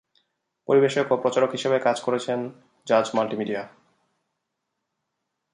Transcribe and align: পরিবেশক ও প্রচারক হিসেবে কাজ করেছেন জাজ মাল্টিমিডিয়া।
পরিবেশক 0.69 1.05
ও 1.11 1.15
প্রচারক 1.17 1.51
হিসেবে 1.51 1.77
কাজ 1.79 1.97
করেছেন 2.01 2.39
জাজ 2.87 3.05
মাল্টিমিডিয়া। 3.15 3.63